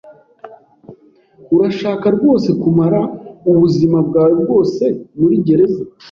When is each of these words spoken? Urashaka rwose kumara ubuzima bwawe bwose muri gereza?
Urashaka 1.55 2.05
rwose 2.15 2.49
kumara 2.61 3.01
ubuzima 3.51 3.97
bwawe 4.07 4.33
bwose 4.43 4.83
muri 5.19 5.35
gereza? 5.45 5.81